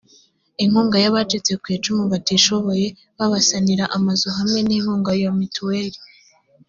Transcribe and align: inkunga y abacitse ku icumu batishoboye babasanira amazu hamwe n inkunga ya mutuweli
inkunga 0.63 0.97
y 1.03 1.07
abacitse 1.11 1.53
ku 1.61 1.67
icumu 1.75 2.03
batishoboye 2.11 2.87
babasanira 3.17 3.85
amazu 3.97 4.27
hamwe 4.37 4.59
n 4.67 4.69
inkunga 4.77 5.11
ya 5.21 5.29
mutuweli 5.37 5.99